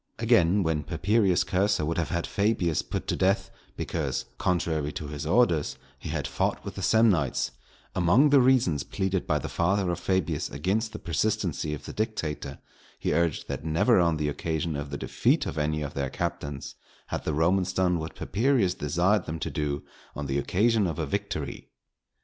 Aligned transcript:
Again, 0.17 0.63
when 0.63 0.81
Papirius 0.81 1.43
Cursor 1.43 1.85
would 1.85 1.99
have 1.99 2.09
had 2.09 2.25
Fabius 2.25 2.81
put 2.81 3.05
to 3.07 3.15
death, 3.15 3.51
because, 3.77 4.25
contrary 4.39 4.91
to 4.93 5.09
his 5.09 5.27
orders, 5.27 5.77
he 5.99 6.09
had 6.09 6.25
fought 6.25 6.65
with 6.65 6.73
the 6.73 6.81
Samnites, 6.81 7.51
among 7.93 8.31
the 8.31 8.39
reasons 8.41 8.83
pleaded 8.83 9.27
by 9.27 9.37
the 9.37 9.47
father 9.47 9.91
of 9.91 9.99
Fabius 9.99 10.49
against 10.49 10.91
the 10.91 10.97
persistency 10.97 11.75
of 11.75 11.85
the 11.85 11.93
dictator, 11.93 12.57
he 12.97 13.13
urged 13.13 13.47
that 13.47 13.63
never 13.63 13.99
on 13.99 14.17
the 14.17 14.27
occasion 14.27 14.75
of 14.75 14.89
the 14.89 14.97
defeat 14.97 15.45
of 15.45 15.59
any 15.59 15.83
of 15.83 15.93
their 15.93 16.09
captains 16.09 16.73
had 17.09 17.23
the 17.23 17.35
Romans 17.35 17.71
done 17.71 17.99
what 17.99 18.15
Papirius 18.15 18.73
desired 18.73 19.27
them 19.27 19.37
to 19.37 19.51
do 19.51 19.83
on 20.15 20.25
the 20.25 20.39
occasion 20.39 20.87
of 20.87 20.97
a 20.97 21.05
victory. 21.05 21.69